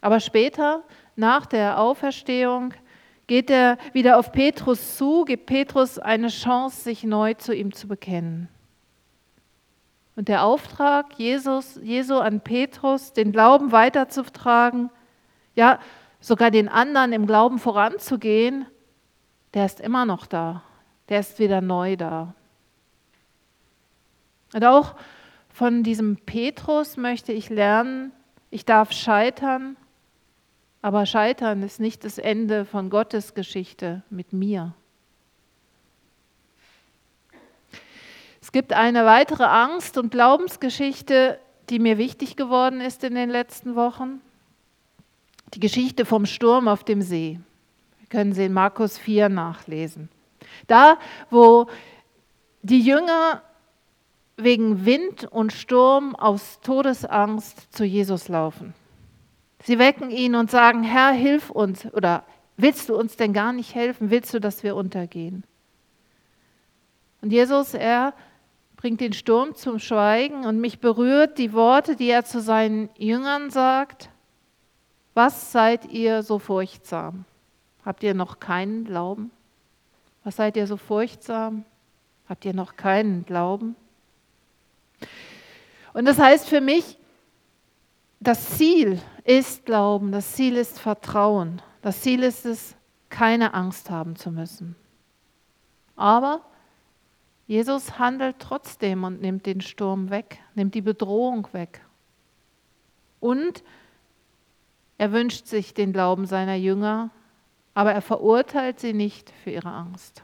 Aber 0.00 0.20
später, 0.20 0.84
nach 1.16 1.44
der 1.44 1.80
Auferstehung, 1.80 2.74
geht 3.26 3.50
er 3.50 3.76
wieder 3.92 4.18
auf 4.18 4.30
Petrus 4.30 4.96
zu, 4.96 5.24
gibt 5.24 5.46
Petrus 5.46 5.98
eine 5.98 6.28
Chance, 6.28 6.82
sich 6.82 7.02
neu 7.02 7.34
zu 7.34 7.52
ihm 7.52 7.72
zu 7.72 7.88
bekennen. 7.88 8.48
Und 10.14 10.28
der 10.28 10.44
Auftrag 10.44 11.14
Jesus, 11.18 11.80
Jesu 11.82 12.18
an 12.18 12.40
Petrus, 12.40 13.12
den 13.14 13.32
Glauben 13.32 13.72
weiterzutragen, 13.72 14.90
ja, 15.56 15.80
sogar 16.20 16.52
den 16.52 16.68
anderen 16.68 17.12
im 17.12 17.26
Glauben 17.26 17.58
voranzugehen, 17.58 18.66
der 19.54 19.66
ist 19.66 19.80
immer 19.80 20.04
noch 20.04 20.26
da. 20.26 20.62
Der 21.08 21.20
ist 21.20 21.40
wieder 21.40 21.60
neu 21.60 21.96
da. 21.96 22.34
Und 24.54 24.64
auch 24.64 24.94
von 25.48 25.82
diesem 25.82 26.16
Petrus 26.16 26.96
möchte 26.96 27.32
ich 27.32 27.50
lernen, 27.50 28.12
ich 28.50 28.64
darf 28.64 28.92
scheitern, 28.92 29.76
aber 30.80 31.06
scheitern 31.06 31.64
ist 31.64 31.80
nicht 31.80 32.04
das 32.04 32.18
Ende 32.18 32.64
von 32.64 32.88
Gottes 32.88 33.34
Geschichte 33.34 34.04
mit 34.10 34.32
mir. 34.32 34.72
Es 38.40 38.52
gibt 38.52 38.72
eine 38.72 39.04
weitere 39.04 39.42
Angst- 39.42 39.98
und 39.98 40.12
Glaubensgeschichte, 40.12 41.40
die 41.68 41.80
mir 41.80 41.98
wichtig 41.98 42.36
geworden 42.36 42.80
ist 42.80 43.02
in 43.02 43.16
den 43.16 43.30
letzten 43.30 43.74
Wochen. 43.74 44.20
Die 45.54 45.60
Geschichte 45.60 46.04
vom 46.04 46.26
Sturm 46.26 46.68
auf 46.68 46.84
dem 46.84 47.02
See. 47.02 47.40
Wir 47.98 48.08
können 48.08 48.34
sie 48.34 48.44
in 48.44 48.52
Markus 48.52 48.98
4 48.98 49.30
nachlesen. 49.30 50.10
Da, 50.68 50.96
wo 51.30 51.66
die 52.62 52.82
Jünger 52.82 53.42
wegen 54.36 54.84
Wind 54.84 55.24
und 55.30 55.52
Sturm 55.52 56.14
aus 56.16 56.60
Todesangst 56.60 57.72
zu 57.72 57.84
Jesus 57.84 58.28
laufen. 58.28 58.74
Sie 59.62 59.78
wecken 59.78 60.10
ihn 60.10 60.34
und 60.34 60.50
sagen, 60.50 60.82
Herr, 60.82 61.12
hilf 61.12 61.50
uns 61.50 61.86
oder 61.94 62.24
willst 62.56 62.88
du 62.88 62.96
uns 62.96 63.16
denn 63.16 63.32
gar 63.32 63.52
nicht 63.52 63.74
helfen? 63.74 64.10
Willst 64.10 64.34
du, 64.34 64.40
dass 64.40 64.62
wir 64.62 64.76
untergehen? 64.76 65.44
Und 67.22 67.32
Jesus, 67.32 67.72
er 67.72 68.12
bringt 68.76 69.00
den 69.00 69.14
Sturm 69.14 69.54
zum 69.54 69.78
Schweigen 69.78 70.44
und 70.44 70.60
mich 70.60 70.80
berührt 70.80 71.38
die 71.38 71.54
Worte, 71.54 71.96
die 71.96 72.10
er 72.10 72.26
zu 72.26 72.40
seinen 72.40 72.90
Jüngern 72.98 73.48
sagt. 73.48 74.10
Was 75.14 75.52
seid 75.52 75.86
ihr 75.86 76.22
so 76.22 76.38
furchtsam? 76.38 77.24
Habt 77.86 78.02
ihr 78.02 78.12
noch 78.12 78.40
keinen 78.40 78.84
Glauben? 78.84 79.30
Was 80.24 80.36
seid 80.36 80.56
ihr 80.58 80.66
so 80.66 80.76
furchtsam? 80.76 81.64
Habt 82.28 82.44
ihr 82.44 82.52
noch 82.52 82.76
keinen 82.76 83.24
Glauben? 83.24 83.76
Und 85.92 86.04
das 86.06 86.18
heißt 86.18 86.48
für 86.48 86.60
mich, 86.60 86.98
das 88.20 88.50
Ziel 88.56 89.00
ist 89.24 89.64
Glauben, 89.66 90.12
das 90.12 90.32
Ziel 90.32 90.56
ist 90.56 90.80
Vertrauen, 90.80 91.62
das 91.82 92.00
Ziel 92.00 92.22
ist 92.22 92.46
es, 92.46 92.74
keine 93.10 93.54
Angst 93.54 93.90
haben 93.90 94.16
zu 94.16 94.30
müssen. 94.30 94.76
Aber 95.94 96.40
Jesus 97.46 97.98
handelt 97.98 98.38
trotzdem 98.38 99.04
und 99.04 99.20
nimmt 99.20 99.46
den 99.46 99.60
Sturm 99.60 100.10
weg, 100.10 100.38
nimmt 100.54 100.74
die 100.74 100.80
Bedrohung 100.80 101.46
weg. 101.52 101.84
Und 103.20 103.62
er 104.98 105.12
wünscht 105.12 105.46
sich 105.46 105.74
den 105.74 105.92
Glauben 105.92 106.26
seiner 106.26 106.54
Jünger, 106.54 107.10
aber 107.74 107.92
er 107.92 108.02
verurteilt 108.02 108.80
sie 108.80 108.92
nicht 108.92 109.30
für 109.42 109.50
ihre 109.50 109.70
Angst. 109.70 110.22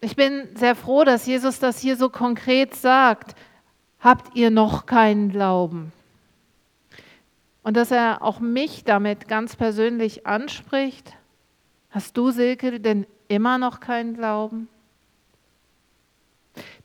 Ich 0.00 0.16
bin 0.16 0.48
sehr 0.54 0.74
froh, 0.74 1.04
dass 1.04 1.26
Jesus 1.26 1.58
das 1.58 1.78
hier 1.78 1.96
so 1.96 2.08
konkret 2.08 2.74
sagt. 2.74 3.36
Habt 4.00 4.34
ihr 4.34 4.50
noch 4.50 4.86
keinen 4.86 5.30
Glauben? 5.30 5.92
Und 7.62 7.76
dass 7.76 7.90
er 7.90 8.22
auch 8.22 8.40
mich 8.40 8.84
damit 8.84 9.28
ganz 9.28 9.56
persönlich 9.56 10.26
anspricht. 10.26 11.12
Hast 11.90 12.16
du, 12.16 12.30
Silke, 12.30 12.80
denn 12.80 13.06
immer 13.28 13.58
noch 13.58 13.80
keinen 13.80 14.14
Glauben? 14.14 14.68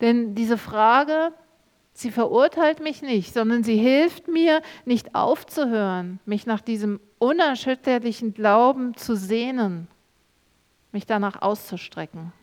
Denn 0.01 0.35
diese 0.35 0.57
Frage, 0.57 1.31
sie 1.93 2.11
verurteilt 2.11 2.81
mich 2.81 3.01
nicht, 3.01 3.33
sondern 3.33 3.63
sie 3.63 3.77
hilft 3.77 4.27
mir, 4.27 4.61
nicht 4.83 5.15
aufzuhören, 5.15 6.19
mich 6.25 6.45
nach 6.45 6.59
diesem 6.59 6.99
unerschütterlichen 7.19 8.33
Glauben 8.33 8.97
zu 8.97 9.15
sehnen, 9.15 9.87
mich 10.91 11.05
danach 11.05 11.41
auszustrecken. 11.41 12.33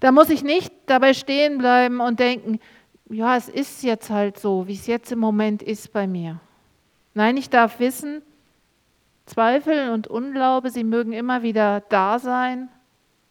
Da 0.00 0.12
muss 0.12 0.30
ich 0.30 0.42
nicht 0.42 0.72
dabei 0.86 1.14
stehen 1.14 1.58
bleiben 1.58 2.00
und 2.00 2.20
denken, 2.20 2.60
ja, 3.10 3.36
es 3.36 3.48
ist 3.48 3.82
jetzt 3.82 4.10
halt 4.10 4.38
so, 4.38 4.66
wie 4.66 4.74
es 4.74 4.86
jetzt 4.86 5.12
im 5.12 5.18
Moment 5.18 5.62
ist 5.62 5.92
bei 5.92 6.06
mir. 6.06 6.40
Nein, 7.14 7.36
ich 7.36 7.50
darf 7.50 7.78
wissen, 7.78 8.22
Zweifel 9.26 9.90
und 9.90 10.06
Unglaube, 10.06 10.70
sie 10.70 10.84
mögen 10.84 11.12
immer 11.12 11.42
wieder 11.42 11.80
da 11.80 12.18
sein, 12.18 12.68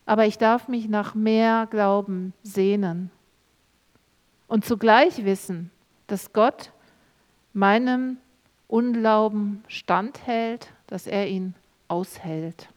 aber 0.06 0.26
ich 0.26 0.38
darf 0.38 0.68
mich 0.68 0.90
nach 0.90 1.16
mehr 1.16 1.68
Glauben 1.70 2.34
sehnen. 2.44 3.12
Und 4.48 4.66
zugleich 4.66 5.24
wissen, 5.26 5.72
dass 6.08 6.34
Gott 6.34 6.72
meinem 7.54 8.18
Unglauben 8.68 9.64
standhält, 9.68 10.72
dass 10.88 11.08
er 11.08 11.28
ihn 11.28 11.56
aushält. 11.88 12.70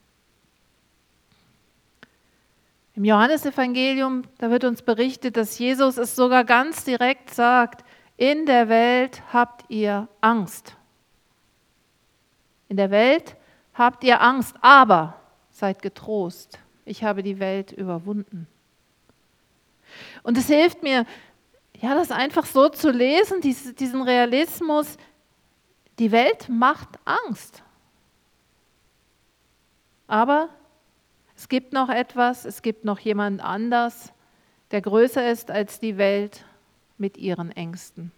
Im 2.96 3.04
Johannesevangelium, 3.04 4.22
da 4.38 4.50
wird 4.50 4.64
uns 4.64 4.80
berichtet, 4.80 5.36
dass 5.36 5.58
Jesus 5.58 5.98
es 5.98 6.16
sogar 6.16 6.44
ganz 6.44 6.82
direkt 6.82 7.34
sagt, 7.34 7.84
in 8.16 8.46
der 8.46 8.70
Welt 8.70 9.22
habt 9.34 9.66
ihr 9.68 10.08
Angst. 10.22 10.74
In 12.70 12.78
der 12.78 12.90
Welt 12.90 13.36
habt 13.74 14.02
ihr 14.02 14.22
Angst, 14.22 14.56
aber 14.62 15.20
seid 15.50 15.82
getrost, 15.82 16.58
ich 16.86 17.04
habe 17.04 17.22
die 17.22 17.38
Welt 17.38 17.70
überwunden. 17.70 18.46
Und 20.22 20.38
es 20.38 20.46
hilft 20.46 20.82
mir, 20.82 21.04
ja, 21.78 21.94
das 21.94 22.10
einfach 22.10 22.46
so 22.46 22.70
zu 22.70 22.90
lesen, 22.90 23.42
diesen 23.42 24.02
Realismus. 24.02 24.96
Die 25.98 26.12
Welt 26.12 26.48
macht 26.48 26.88
Angst. 27.04 27.62
Aber 30.06 30.48
es 31.36 31.48
gibt 31.48 31.72
noch 31.72 31.88
etwas, 31.88 32.44
es 32.44 32.62
gibt 32.62 32.84
noch 32.84 32.98
jemand 32.98 33.42
anders, 33.42 34.12
der 34.70 34.80
größer 34.80 35.30
ist 35.30 35.50
als 35.50 35.80
die 35.80 35.98
Welt 35.98 36.44
mit 36.98 37.18
ihren 37.18 37.50
Ängsten. 37.52 38.10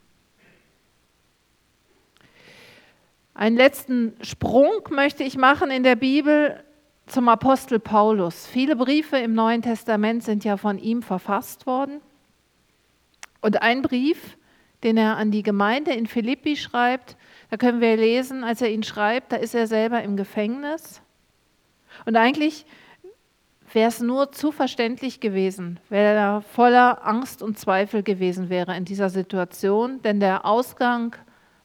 Einen 3.34 3.56
letzten 3.56 4.16
Sprung 4.22 4.82
möchte 4.90 5.22
ich 5.22 5.36
machen 5.36 5.70
in 5.70 5.82
der 5.82 5.96
Bibel 5.96 6.62
zum 7.06 7.28
Apostel 7.28 7.78
Paulus. 7.78 8.46
Viele 8.46 8.76
Briefe 8.76 9.16
im 9.18 9.34
Neuen 9.34 9.62
Testament 9.62 10.24
sind 10.24 10.44
ja 10.44 10.56
von 10.56 10.78
ihm 10.78 11.02
verfasst 11.02 11.66
worden. 11.66 12.00
Und 13.40 13.62
ein 13.62 13.82
Brief, 13.82 14.36
den 14.82 14.96
er 14.96 15.16
an 15.16 15.30
die 15.30 15.42
Gemeinde 15.42 15.92
in 15.92 16.06
Philippi 16.06 16.56
schreibt, 16.56 17.16
da 17.50 17.56
können 17.56 17.80
wir 17.80 17.96
lesen, 17.96 18.44
als 18.44 18.60
er 18.60 18.70
ihn 18.70 18.82
schreibt, 18.82 19.32
da 19.32 19.36
ist 19.36 19.54
er 19.54 19.66
selber 19.66 20.02
im 20.02 20.16
Gefängnis. 20.16 21.00
Und 22.04 22.16
eigentlich 22.16 22.66
wäre 23.74 23.88
es 23.88 24.00
nur 24.00 24.32
zu 24.32 24.52
verständlich 24.52 25.20
gewesen, 25.20 25.80
wenn 25.88 26.04
er 26.04 26.42
voller 26.42 27.06
Angst 27.06 27.42
und 27.42 27.58
Zweifel 27.58 28.02
gewesen 28.02 28.48
wäre 28.48 28.76
in 28.76 28.84
dieser 28.84 29.10
Situation, 29.10 30.02
denn 30.02 30.20
der 30.20 30.44
Ausgang 30.44 31.16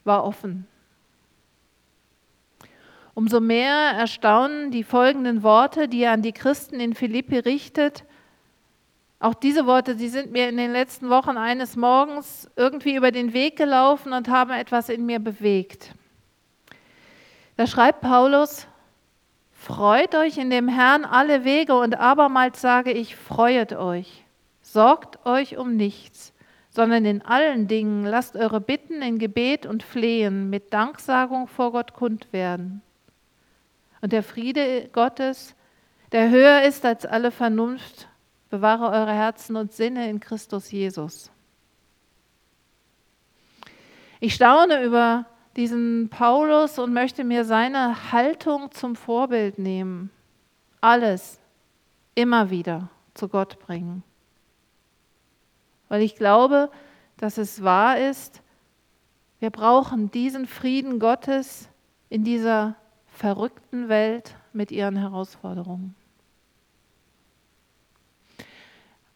war 0.04 0.24
offen. 0.24 0.68
Umso 3.16 3.40
mehr 3.40 3.92
erstaunen 3.96 4.72
die 4.72 4.84
folgenden 4.84 5.44
Worte, 5.44 5.88
die 5.88 6.02
er 6.02 6.14
an 6.14 6.24
die 6.24 6.32
Christen 6.32 6.80
in 6.80 6.96
Philippi 6.96 7.38
richtet. 7.38 8.06
Auch 9.20 9.36
diese 9.36 9.68
Worte, 9.68 9.96
die 9.96 10.10
sind 10.10 10.32
mir 10.32 10.50
in 10.50 10.58
den 10.58 10.72
letzten 10.72 11.10
Wochen 11.10 11.38
eines 11.38 11.76
Morgens 11.76 12.50
irgendwie 12.56 12.96
über 12.96 13.12
den 13.12 13.34
Weg 13.34 13.56
gelaufen 13.56 14.14
und 14.14 14.30
haben 14.30 14.52
etwas 14.52 14.90
in 14.90 15.06
mir 15.06 15.20
bewegt. 15.20 15.94
Da 17.56 17.68
schreibt 17.68 18.02
Paulus, 18.02 18.68
Freut 19.64 20.14
euch 20.14 20.38
in 20.38 20.50
dem 20.50 20.68
Herrn 20.68 21.06
alle 21.06 21.46
Wege 21.46 21.80
und 21.80 21.98
abermals 21.98 22.60
sage 22.60 22.92
ich, 22.92 23.16
freuet 23.16 23.72
euch. 23.72 24.26
Sorgt 24.62 25.26
euch 25.26 25.56
um 25.56 25.78
nichts, 25.78 26.34
sondern 26.70 27.06
in 27.06 27.22
allen 27.22 27.70
Dingen 27.70 28.04
lasst 28.04 28.36
eure 28.36 28.60
Bitten 28.60 29.02
in 29.02 29.20
Gebet 29.20 29.66
und 29.66 29.82
Flehen 29.82 30.50
mit 30.50 30.74
Danksagung 30.74 31.48
vor 31.48 31.72
Gott 31.72 31.94
kund 31.94 32.28
werden. 32.34 32.82
Und 34.02 34.12
der 34.12 34.22
Friede 34.22 34.90
Gottes, 34.92 35.56
der 36.12 36.30
höher 36.30 36.64
ist 36.64 36.84
als 36.84 37.06
alle 37.06 37.32
Vernunft, 37.32 38.10
bewahre 38.50 38.92
eure 38.92 39.14
Herzen 39.14 39.56
und 39.56 39.72
Sinne 39.72 40.10
in 40.10 40.20
Christus 40.20 40.72
Jesus. 40.72 41.32
Ich 44.20 44.36
staune 44.36 44.84
über 44.84 45.26
diesen 45.56 46.10
Paulus 46.10 46.80
und 46.80 46.94
möchte 46.94 47.24
mir 47.24 47.46
seine 47.46 48.12
Haltung 48.12 48.72
zum 48.72 48.96
Vorbild 48.96 49.60
nehmen. 49.60 50.10
Alles 50.82 51.40
immer 52.16 52.50
wieder 52.50 52.90
zu 53.14 53.28
Gott 53.28 53.60
bringen. 53.60 54.04
Weil 55.90 56.02
ich 56.02 56.16
glaube, 56.16 56.72
dass 57.18 57.38
es 57.38 57.64
wahr 57.64 58.00
ist, 58.00 58.42
wir 59.40 59.50
brauchen 59.50 60.10
diesen 60.10 60.48
Frieden 60.48 61.00
Gottes 61.00 61.70
in 62.10 62.24
dieser 62.24 62.76
verrückten 63.08 63.90
Welt 63.90 64.36
mit 64.54 64.72
ihren 64.72 64.96
Herausforderungen. 64.96 65.96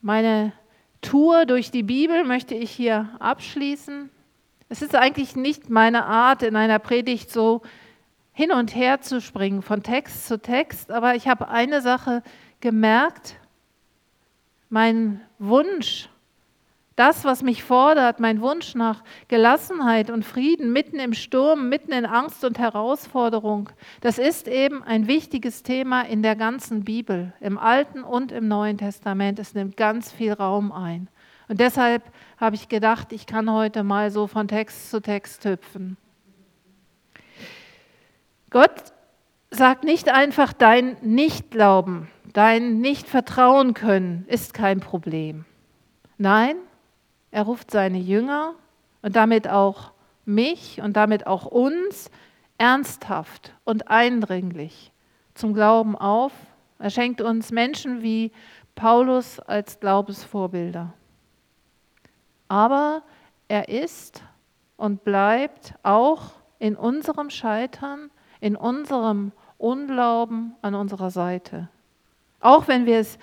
Meine 0.02 0.54
Tour 1.02 1.46
durch 1.46 1.72
die 1.72 1.84
Bibel 1.84 2.24
möchte 2.24 2.56
ich 2.56 2.72
hier 2.72 3.10
abschließen. 3.20 4.10
Es 4.70 4.82
ist 4.82 4.96
eigentlich 4.96 5.36
nicht 5.36 5.70
meine 5.70 6.06
Art, 6.06 6.44
in 6.44 6.56
einer 6.56 6.80
Predigt 6.80 7.32
so 7.32 7.62
hin 8.34 8.52
und 8.52 8.76
her 8.76 9.02
zu 9.02 9.22
springen, 9.22 9.62
von 9.62 9.82
Text 9.82 10.28
zu 10.28 10.40
Text, 10.40 10.92
aber 10.92 11.16
ich 11.16 11.28
habe 11.28 11.48
eine 11.48 11.82
Sache 11.82 12.22
gemerkt, 12.60 13.36
mein 14.70 15.22
Wunsch, 15.40 16.10
das, 16.98 17.24
was 17.24 17.44
mich 17.44 17.64
fordert, 17.64 18.20
mein 18.20 18.42
Wunsch 18.42 18.76
nach 18.76 19.04
Gelassenheit 19.28 20.10
und 20.10 20.26
Frieden 20.26 20.74
mitten 20.74 21.00
im 21.00 21.14
Sturm, 21.14 21.70
mitten 21.70 21.92
in 21.92 22.06
Angst 22.06 22.44
und 22.44 22.60
Herausforderung, 22.60 23.70
das 24.02 24.18
ist 24.18 24.48
eben 24.48 24.84
ein 24.84 25.08
wichtiges 25.08 25.64
Thema 25.64 26.02
in 26.02 26.24
der 26.24 26.36
ganzen 26.36 26.84
Bibel, 26.84 27.34
im 27.40 27.58
Alten 27.58 28.04
und 28.04 28.32
im 28.32 28.48
Neuen 28.48 28.78
Testament. 28.78 29.40
Es 29.40 29.54
nimmt 29.54 29.78
ganz 29.78 30.12
viel 30.12 30.34
Raum 30.34 30.72
ein. 30.72 31.08
Und 31.48 31.60
deshalb 31.60 32.04
habe 32.38 32.56
ich 32.56 32.70
gedacht, 32.70 33.14
ich 33.14 33.26
kann 33.26 33.52
heute 33.52 33.84
mal 33.84 34.12
so 34.12 34.28
von 34.28 34.48
Text 34.48 34.90
zu 34.92 35.02
Text 35.02 35.46
hüpfen. 35.46 35.98
Gott 38.50 38.94
sagt 39.50 39.84
nicht 39.84 40.10
einfach, 40.10 40.54
dein 40.54 40.98
Nichtglauben, 41.02 42.10
dein 42.34 42.80
Nicht-Vertrauen 42.80 43.74
können 43.74 44.26
ist 44.28 44.54
kein 44.54 44.80
Problem. 44.80 45.46
Nein, 46.18 46.56
er 47.32 47.44
ruft 47.44 47.72
seine 47.72 48.00
Jünger 48.00 48.56
und 49.02 49.16
damit 49.16 49.48
auch 49.48 49.92
mich 50.26 50.82
und 50.82 50.98
damit 50.98 51.28
auch 51.28 51.46
uns 51.46 52.10
ernsthaft 52.58 53.54
und 53.64 53.90
eindringlich 53.90 54.92
zum 55.34 55.54
Glauben 55.54 55.96
auf. 55.96 56.34
Er 56.80 56.90
schenkt 56.90 57.22
uns 57.22 57.52
Menschen 57.52 58.02
wie 58.02 58.32
Paulus 58.76 59.40
als 59.40 59.80
Glaubensvorbilder. 59.80 60.94
Aber 62.48 63.04
er 63.48 63.70
ist 63.70 64.24
und 64.78 65.04
bleibt 65.04 65.74
auch 65.84 66.32
in 66.60 66.76
unserem 66.76 67.30
Scheitern, 67.30 68.10
in 68.40 68.56
unserem 68.56 69.32
Unglauben 69.58 70.56
an 70.62 70.76
unserer 70.76 71.10
Seite. 71.10 71.70
Auch 72.40 72.68
wenn 72.68 72.86
wir 72.86 73.00
es 73.00 73.18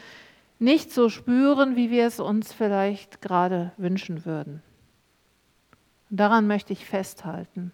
nicht 0.59 0.93
so 0.93 1.09
spüren, 1.09 1.77
wie 1.77 1.91
wir 1.91 2.07
es 2.07 2.21
uns 2.21 2.53
vielleicht 2.53 3.21
gerade 3.21 3.73
wünschen 3.77 4.25
würden. 4.25 4.63
Und 6.11 6.19
daran 6.19 6.47
möchte 6.47 6.73
ich 6.73 6.87
festhalten. 6.87 7.73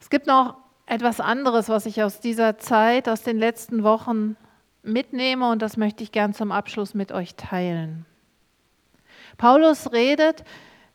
Es 0.00 0.10
gibt 0.10 0.26
noch 0.26 0.56
etwas 0.86 1.20
anderes, 1.20 1.68
was 1.68 1.86
ich 1.86 2.02
aus 2.02 2.20
dieser 2.20 2.58
Zeit, 2.58 3.08
aus 3.08 3.22
den 3.22 3.38
letzten 3.38 3.82
Wochen 3.82 4.36
mitnehme 4.82 5.50
und 5.50 5.60
das 5.60 5.76
möchte 5.76 6.04
ich 6.04 6.12
gern 6.12 6.32
zum 6.32 6.52
Abschluss 6.52 6.94
mit 6.94 7.10
euch 7.10 7.34
teilen. 7.34 8.06
Paulus 9.36 9.92
redet 9.92 10.44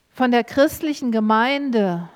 von 0.10 0.32
der 0.32 0.44
christlichen 0.44 1.12
Gemeinde 1.12 2.10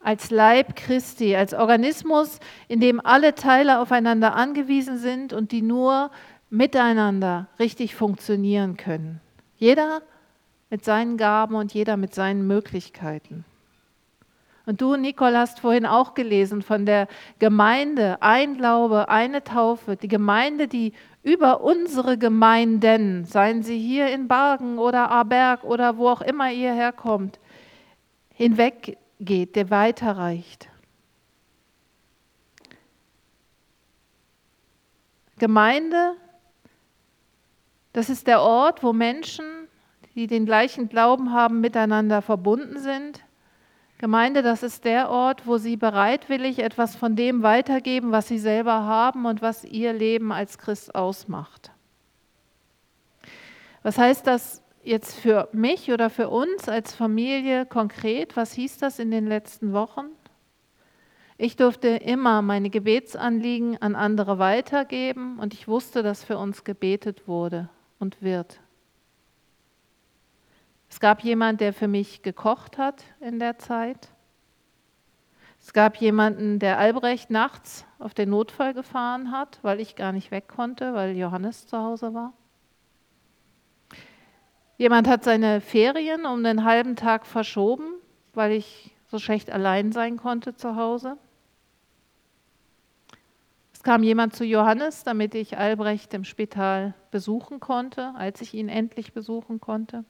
als 0.00 0.30
Leib 0.30 0.76
Christi, 0.76 1.36
als 1.36 1.54
Organismus, 1.54 2.38
in 2.68 2.80
dem 2.80 3.04
alle 3.04 3.34
Teile 3.34 3.80
aufeinander 3.80 4.34
angewiesen 4.34 4.98
sind 4.98 5.32
und 5.32 5.52
die 5.52 5.62
nur 5.62 6.10
miteinander 6.50 7.48
richtig 7.58 7.94
funktionieren 7.94 8.76
können. 8.76 9.20
Jeder 9.56 10.02
mit 10.70 10.84
seinen 10.84 11.16
Gaben 11.16 11.54
und 11.54 11.74
jeder 11.74 11.96
mit 11.96 12.14
seinen 12.14 12.46
Möglichkeiten. 12.46 13.44
Und 14.68 14.82
du, 14.82 14.96
Nicole, 14.96 15.38
hast 15.38 15.60
vorhin 15.60 15.86
auch 15.86 16.12
gelesen 16.12 16.60
von 16.60 16.84
der 16.84 17.08
Gemeinde, 17.38 18.20
ein 18.20 18.58
Glaube, 18.58 19.08
eine 19.08 19.42
Taufe, 19.42 19.96
die 19.96 20.08
Gemeinde, 20.08 20.68
die 20.68 20.92
über 21.22 21.62
unsere 21.62 22.18
Gemeinden, 22.18 23.24
seien 23.24 23.62
sie 23.62 23.78
hier 23.78 24.12
in 24.12 24.28
Bargen 24.28 24.76
oder 24.76 25.10
Aberg 25.10 25.64
oder 25.64 25.96
wo 25.96 26.10
auch 26.10 26.20
immer 26.20 26.52
ihr 26.52 26.74
herkommt, 26.74 27.40
hinweggeht, 28.34 29.56
der 29.56 29.70
weiterreicht. 29.70 30.68
Gemeinde, 35.38 36.12
das 37.94 38.10
ist 38.10 38.26
der 38.26 38.42
Ort, 38.42 38.82
wo 38.82 38.92
Menschen, 38.92 39.46
die 40.14 40.26
den 40.26 40.44
gleichen 40.44 40.90
Glauben 40.90 41.32
haben, 41.32 41.62
miteinander 41.62 42.20
verbunden 42.20 42.78
sind 42.80 43.24
Gemeinde, 43.98 44.42
das 44.42 44.62
ist 44.62 44.84
der 44.84 45.10
Ort, 45.10 45.46
wo 45.46 45.58
sie 45.58 45.76
bereitwillig 45.76 46.60
etwas 46.60 46.94
von 46.94 47.16
dem 47.16 47.42
weitergeben, 47.42 48.12
was 48.12 48.28
sie 48.28 48.38
selber 48.38 48.84
haben 48.84 49.26
und 49.26 49.42
was 49.42 49.64
ihr 49.64 49.92
Leben 49.92 50.30
als 50.30 50.56
Christ 50.56 50.94
ausmacht. 50.94 51.72
Was 53.82 53.98
heißt 53.98 54.24
das 54.26 54.62
jetzt 54.84 55.18
für 55.18 55.48
mich 55.52 55.90
oder 55.90 56.10
für 56.10 56.28
uns 56.28 56.68
als 56.68 56.94
Familie 56.94 57.66
konkret? 57.66 58.36
Was 58.36 58.52
hieß 58.52 58.78
das 58.78 59.00
in 59.00 59.10
den 59.10 59.26
letzten 59.26 59.72
Wochen? 59.72 60.06
Ich 61.36 61.56
durfte 61.56 61.88
immer 61.88 62.40
meine 62.42 62.70
Gebetsanliegen 62.70 63.82
an 63.82 63.96
andere 63.96 64.38
weitergeben 64.38 65.38
und 65.40 65.54
ich 65.54 65.66
wusste, 65.66 66.04
dass 66.04 66.22
für 66.22 66.38
uns 66.38 66.62
gebetet 66.62 67.26
wurde 67.26 67.68
und 67.98 68.22
wird. 68.22 68.60
Es 70.88 71.00
gab 71.00 71.22
jemand, 71.22 71.60
der 71.60 71.72
für 71.72 71.88
mich 71.88 72.22
gekocht 72.22 72.78
hat 72.78 73.04
in 73.20 73.38
der 73.38 73.58
Zeit. 73.58 74.08
Es 75.60 75.72
gab 75.72 75.96
jemanden, 75.96 76.58
der 76.58 76.78
Albrecht 76.78 77.30
nachts 77.30 77.84
auf 77.98 78.14
den 78.14 78.30
Notfall 78.30 78.74
gefahren 78.74 79.32
hat, 79.32 79.58
weil 79.62 79.80
ich 79.80 79.96
gar 79.96 80.12
nicht 80.12 80.30
weg 80.30 80.48
konnte, 80.48 80.94
weil 80.94 81.16
Johannes 81.16 81.66
zu 81.66 81.78
Hause 81.78 82.14
war. 82.14 82.32
Jemand 84.76 85.08
hat 85.08 85.24
seine 85.24 85.60
Ferien 85.60 86.24
um 86.24 86.44
einen 86.44 86.64
halben 86.64 86.94
Tag 86.94 87.26
verschoben, 87.26 87.94
weil 88.32 88.52
ich 88.52 88.94
so 89.08 89.18
schlecht 89.18 89.50
allein 89.50 89.90
sein 89.90 90.16
konnte 90.16 90.54
zu 90.54 90.76
Hause. 90.76 91.18
Es 93.72 93.82
kam 93.82 94.02
jemand 94.02 94.36
zu 94.36 94.44
Johannes, 94.44 95.02
damit 95.02 95.34
ich 95.34 95.58
Albrecht 95.58 96.14
im 96.14 96.24
Spital 96.24 96.94
besuchen 97.10 97.58
konnte, 97.58 98.12
als 98.16 98.40
ich 98.40 98.54
ihn 98.54 98.68
endlich 98.68 99.12
besuchen 99.12 99.60
konnte. 99.60 100.04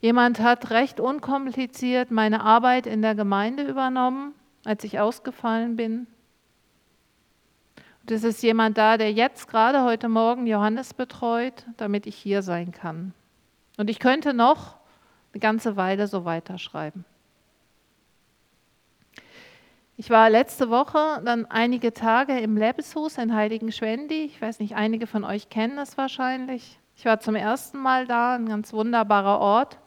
Jemand 0.00 0.38
hat 0.40 0.70
recht 0.70 1.00
unkompliziert 1.00 2.10
meine 2.10 2.42
Arbeit 2.42 2.86
in 2.86 3.02
der 3.02 3.14
Gemeinde 3.14 3.64
übernommen, 3.64 4.32
als 4.64 4.84
ich 4.84 5.00
ausgefallen 5.00 5.76
bin. 5.76 6.06
Und 8.02 8.12
es 8.12 8.22
ist 8.22 8.42
jemand 8.42 8.78
da, 8.78 8.96
der 8.96 9.12
jetzt 9.12 9.48
gerade 9.48 9.82
heute 9.82 10.08
Morgen 10.08 10.46
Johannes 10.46 10.94
betreut, 10.94 11.66
damit 11.76 12.06
ich 12.06 12.16
hier 12.16 12.42
sein 12.42 12.70
kann. 12.70 13.12
Und 13.76 13.90
ich 13.90 13.98
könnte 13.98 14.34
noch 14.34 14.76
eine 15.32 15.40
ganze 15.40 15.76
Weile 15.76 16.06
so 16.06 16.24
weiterschreiben. 16.24 17.04
Ich 19.96 20.10
war 20.10 20.30
letzte 20.30 20.70
Woche 20.70 21.20
dann 21.24 21.44
einige 21.46 21.92
Tage 21.92 22.38
im 22.38 22.56
Lebeshus 22.56 23.18
in 23.18 23.34
Heiligenschwendi. 23.34 24.26
Ich 24.26 24.40
weiß 24.40 24.60
nicht, 24.60 24.76
einige 24.76 25.08
von 25.08 25.24
euch 25.24 25.48
kennen 25.48 25.76
das 25.76 25.98
wahrscheinlich. 25.98 26.78
Ich 26.94 27.04
war 27.04 27.18
zum 27.18 27.34
ersten 27.34 27.78
Mal 27.78 28.06
da, 28.06 28.36
ein 28.36 28.48
ganz 28.48 28.72
wunderbarer 28.72 29.40
Ort. 29.40 29.78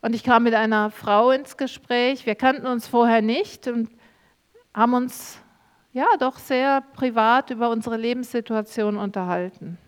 Und 0.00 0.14
ich 0.14 0.22
kam 0.22 0.44
mit 0.44 0.54
einer 0.54 0.90
Frau 0.90 1.30
ins 1.30 1.56
Gespräch. 1.56 2.24
Wir 2.24 2.34
kannten 2.34 2.66
uns 2.66 2.86
vorher 2.86 3.20
nicht 3.20 3.66
und 3.66 3.90
haben 4.72 4.94
uns 4.94 5.40
ja 5.92 6.06
doch 6.20 6.38
sehr 6.38 6.80
privat 6.80 7.50
über 7.50 7.70
unsere 7.70 7.96
Lebenssituation 7.96 8.96
unterhalten. 8.96 9.78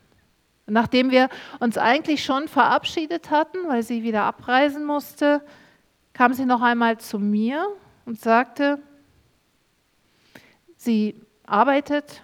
Und 0.67 0.75
nachdem 0.75 1.11
wir 1.11 1.29
uns 1.61 1.79
eigentlich 1.79 2.25
schon 2.25 2.49
verabschiedet 2.49 3.31
hatten, 3.31 3.59
weil 3.69 3.83
sie 3.83 4.03
wieder 4.03 4.25
abreisen 4.25 4.85
musste, 4.85 5.43
kam 6.13 6.35
sie 6.35 6.45
noch 6.45 6.63
einmal 6.63 6.99
zu 6.99 7.19
mir 7.19 7.67
und 8.05 8.21
sagte, 8.21 8.81
sie 10.77 11.15
arbeitet 11.47 12.23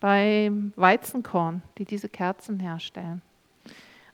bei 0.00 0.52
Weizenkorn, 0.76 1.62
die 1.78 1.84
diese 1.84 2.08
Kerzen 2.08 2.60
herstellen. 2.60 3.22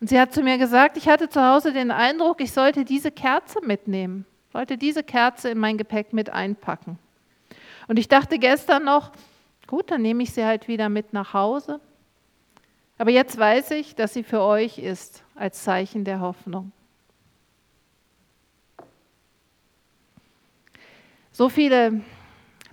Und 0.01 0.09
sie 0.09 0.21
hat 0.21 0.33
zu 0.33 0.43
mir 0.43 0.59
gesagt, 0.59 0.97
ich 0.97 1.09
hatte 1.09 1.29
zu 1.29 1.43
Hause 1.43 1.73
den 1.73 1.91
Eindruck, 1.91 2.41
ich 2.41 2.53
sollte 2.53 2.85
diese 2.85 3.11
Kerze 3.11 3.61
mitnehmen, 3.65 4.27
sollte 4.53 4.77
diese 4.77 5.03
Kerze 5.03 5.51
in 5.51 5.59
mein 5.59 5.79
Gepäck 5.79 6.13
mit 6.13 6.31
einpacken. 6.31 6.99
Und 7.87 7.99
ich 7.99 8.09
dachte 8.09 8.39
gestern 8.39 8.85
noch, 8.85 9.13
gut, 9.67 9.91
dann 9.91 10.03
nehme 10.03 10.23
ich 10.23 10.33
sie 10.33 10.45
halt 10.45 10.69
wieder 10.69 10.89
mit 10.89 11.13
nach 11.13 11.33
Hause. 11.35 11.81
Aber 12.99 13.11
jetzt 13.11 13.39
weiß 13.39 13.73
ich, 13.73 13.95
dass 13.95 14.15
sie 14.15 14.23
für 14.23 14.41
euch 14.41 14.79
ist 14.79 15.25
als 15.35 15.63
Zeichen 15.63 16.05
der 16.05 16.21
Hoffnung. 16.21 16.73
So 21.33 21.49
viele 21.49 22.01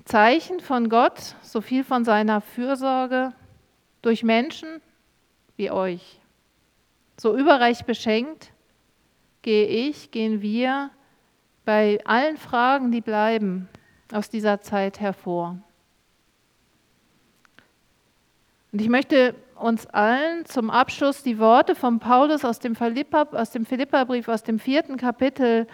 Zeichen 0.05 0.59
von 0.59 0.89
Gott, 0.89 1.35
so 1.41 1.61
viel 1.61 1.83
von 1.83 2.05
seiner 2.05 2.41
Fürsorge 2.41 3.33
durch 4.03 4.23
Menschen 4.23 4.81
wie 5.57 5.71
euch. 5.71 6.20
So 7.21 7.37
überreich 7.37 7.85
beschenkt 7.85 8.51
gehe 9.43 9.67
ich, 9.67 10.09
gehen 10.09 10.41
wir 10.41 10.89
bei 11.65 11.99
allen 12.03 12.35
Fragen, 12.35 12.91
die 12.91 13.01
bleiben, 13.01 13.69
aus 14.11 14.31
dieser 14.31 14.61
Zeit 14.61 14.99
hervor. 14.99 15.59
Und 18.71 18.81
ich 18.81 18.89
möchte 18.89 19.35
uns 19.53 19.85
allen 19.85 20.47
zum 20.47 20.71
Abschluss 20.71 21.21
die 21.21 21.37
Worte 21.37 21.75
von 21.75 21.99
Paulus 21.99 22.43
aus 22.43 22.57
dem, 22.57 22.73
Philippa, 22.73 23.27
aus 23.33 23.51
dem 23.51 23.67
Philipperbrief, 23.67 24.27
aus 24.27 24.41
dem 24.41 24.57
vierten 24.57 24.97
Kapitel 24.97 25.67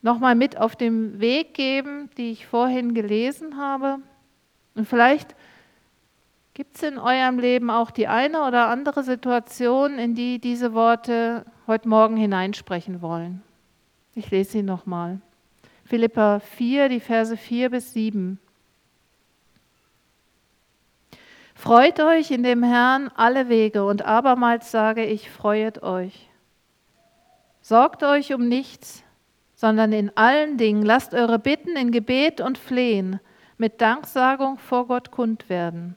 nochmal 0.00 0.34
mit 0.34 0.56
auf 0.56 0.76
den 0.76 1.20
Weg 1.20 1.52
geben, 1.52 2.08
die 2.16 2.30
ich 2.30 2.46
vorhin 2.46 2.94
gelesen 2.94 3.58
habe. 3.58 3.98
Und 4.74 4.88
vielleicht 4.88 5.35
gibt 6.56 6.76
es 6.76 6.84
in 6.84 6.96
eurem 6.96 7.38
Leben 7.38 7.68
auch 7.68 7.90
die 7.90 8.08
eine 8.08 8.40
oder 8.40 8.68
andere 8.68 9.02
Situation, 9.02 9.98
in 9.98 10.14
die 10.14 10.38
diese 10.38 10.72
Worte 10.72 11.44
heute 11.66 11.86
Morgen 11.86 12.16
hineinsprechen 12.16 13.02
wollen. 13.02 13.42
Ich 14.14 14.30
lese 14.30 14.52
sie 14.52 14.62
nochmal. 14.62 15.20
Philippa 15.84 16.40
4, 16.40 16.88
die 16.88 17.00
Verse 17.00 17.36
4 17.36 17.68
bis 17.68 17.92
7. 17.92 18.38
Freut 21.54 22.00
euch 22.00 22.30
in 22.30 22.42
dem 22.42 22.62
Herrn 22.62 23.10
alle 23.14 23.50
Wege 23.50 23.84
und 23.84 24.06
abermals 24.06 24.70
sage 24.70 25.04
ich, 25.04 25.30
freuet 25.30 25.82
euch. 25.82 26.30
Sorgt 27.60 28.02
euch 28.02 28.32
um 28.32 28.48
nichts, 28.48 29.02
sondern 29.54 29.92
in 29.92 30.10
allen 30.16 30.56
Dingen 30.56 30.86
lasst 30.86 31.12
eure 31.12 31.38
Bitten 31.38 31.76
in 31.76 31.92
Gebet 31.92 32.40
und 32.40 32.56
Flehen 32.56 33.20
mit 33.58 33.82
Danksagung 33.82 34.56
vor 34.56 34.86
Gott 34.86 35.10
kund 35.10 35.50
werden. 35.50 35.96